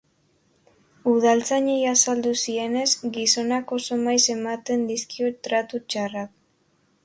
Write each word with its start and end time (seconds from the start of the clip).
Udaltzainei 1.11 1.83
azaldu 1.89 2.33
zienez, 2.45 2.87
gizonak 3.19 3.75
oso 3.79 4.01
maiz 4.09 4.19
ematen 4.39 4.89
dizkio 4.93 5.33
tratu 5.49 5.85
txarrak. 5.89 6.37